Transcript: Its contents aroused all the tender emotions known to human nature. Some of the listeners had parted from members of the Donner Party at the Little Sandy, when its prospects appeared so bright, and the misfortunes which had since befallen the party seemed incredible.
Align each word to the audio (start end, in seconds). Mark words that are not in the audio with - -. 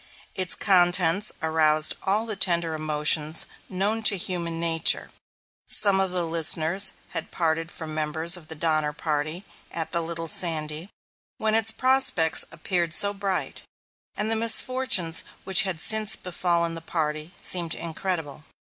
Its 0.33 0.55
contents 0.55 1.31
aroused 1.43 1.95
all 2.01 2.25
the 2.25 2.35
tender 2.35 2.73
emotions 2.73 3.45
known 3.69 4.01
to 4.01 4.17
human 4.17 4.59
nature. 4.59 5.11
Some 5.67 5.99
of 5.99 6.09
the 6.09 6.25
listeners 6.25 6.93
had 7.09 7.29
parted 7.29 7.69
from 7.69 7.93
members 7.93 8.35
of 8.35 8.47
the 8.47 8.55
Donner 8.55 8.93
Party 8.93 9.45
at 9.71 9.91
the 9.91 10.01
Little 10.01 10.27
Sandy, 10.27 10.89
when 11.37 11.53
its 11.53 11.69
prospects 11.71 12.43
appeared 12.51 12.95
so 12.95 13.13
bright, 13.13 13.61
and 14.17 14.31
the 14.31 14.35
misfortunes 14.35 15.23
which 15.43 15.61
had 15.61 15.79
since 15.79 16.15
befallen 16.15 16.73
the 16.73 16.81
party 16.81 17.29
seemed 17.37 17.75
incredible. 17.75 18.43